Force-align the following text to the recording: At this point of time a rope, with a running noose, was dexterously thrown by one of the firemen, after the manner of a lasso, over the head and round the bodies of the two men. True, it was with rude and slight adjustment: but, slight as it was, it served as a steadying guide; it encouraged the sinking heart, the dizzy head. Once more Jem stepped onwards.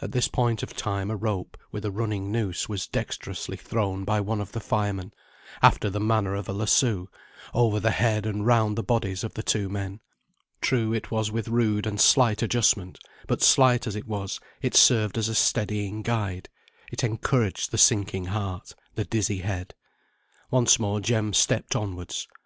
At 0.00 0.12
this 0.12 0.26
point 0.26 0.62
of 0.62 0.74
time 0.74 1.10
a 1.10 1.16
rope, 1.16 1.58
with 1.70 1.84
a 1.84 1.90
running 1.90 2.32
noose, 2.32 2.66
was 2.66 2.86
dexterously 2.86 3.58
thrown 3.58 4.04
by 4.04 4.22
one 4.22 4.40
of 4.40 4.52
the 4.52 4.58
firemen, 4.60 5.12
after 5.60 5.90
the 5.90 6.00
manner 6.00 6.34
of 6.34 6.48
a 6.48 6.54
lasso, 6.54 7.10
over 7.52 7.78
the 7.78 7.90
head 7.90 8.24
and 8.24 8.46
round 8.46 8.76
the 8.78 8.82
bodies 8.82 9.22
of 9.22 9.34
the 9.34 9.42
two 9.42 9.68
men. 9.68 10.00
True, 10.62 10.94
it 10.94 11.10
was 11.10 11.30
with 11.30 11.48
rude 11.48 11.86
and 11.86 12.00
slight 12.00 12.42
adjustment: 12.42 12.98
but, 13.26 13.42
slight 13.42 13.86
as 13.86 13.96
it 13.96 14.08
was, 14.08 14.40
it 14.62 14.74
served 14.74 15.18
as 15.18 15.28
a 15.28 15.34
steadying 15.34 16.00
guide; 16.00 16.48
it 16.90 17.04
encouraged 17.04 17.70
the 17.70 17.76
sinking 17.76 18.24
heart, 18.32 18.74
the 18.94 19.04
dizzy 19.04 19.40
head. 19.40 19.74
Once 20.50 20.78
more 20.78 21.00
Jem 21.02 21.34
stepped 21.34 21.76
onwards. 21.76 22.26